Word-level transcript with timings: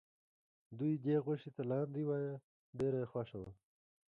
دوی 0.77 0.93
دې 1.05 1.15
غوښې 1.25 1.49
ته 1.55 1.61
لاندی 1.71 2.03
وایه 2.07 2.33
ډېره 2.79 2.97
یې 3.01 3.09
خوښه 3.11 3.37
وه. 3.41 3.51